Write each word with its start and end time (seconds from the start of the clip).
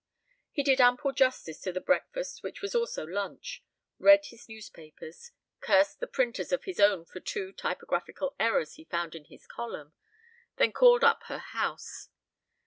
He 0.49 0.63
did 0.63 0.81
ample 0.81 1.11
justice 1.11 1.59
to 1.61 1.71
the 1.71 1.79
breakfast 1.79 2.41
which 2.41 2.63
was 2.63 2.73
also 2.73 3.05
lunch, 3.05 3.63
read 3.99 4.25
his 4.25 4.49
newspapers, 4.49 5.29
cursed 5.59 5.99
the 5.99 6.07
printers 6.07 6.51
of 6.51 6.63
his 6.63 6.79
own 6.79 7.05
for 7.05 7.19
two 7.19 7.51
typographical 7.51 8.35
errors 8.39 8.77
he 8.77 8.83
found 8.85 9.13
in 9.13 9.25
his 9.25 9.45
column, 9.45 9.93
then 10.55 10.71
called 10.71 11.03
up 11.03 11.25
her 11.25 11.37
house. 11.37 12.09